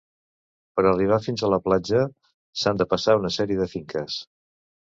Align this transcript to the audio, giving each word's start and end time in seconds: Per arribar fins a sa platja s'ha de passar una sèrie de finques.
Per 0.79 0.83
arribar 0.91 1.19
fins 1.25 1.43
a 1.43 1.51
sa 1.55 1.59
platja 1.67 2.01
s'ha 2.63 2.75
de 2.83 2.89
passar 2.95 3.19
una 3.23 3.33
sèrie 3.39 3.61
de 3.63 3.73
finques. 3.75 4.21